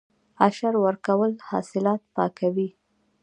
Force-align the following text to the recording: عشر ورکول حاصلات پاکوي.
عشر 0.45 0.73
ورکول 0.85 1.31
حاصلات 1.49 2.01
پاکوي. 2.15 2.69